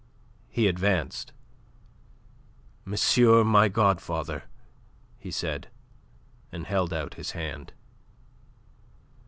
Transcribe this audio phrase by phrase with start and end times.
[0.49, 1.31] He advanced.
[2.85, 4.45] "Monsieur my godfather!"
[5.19, 5.67] he said,
[6.51, 7.71] and held out his hand.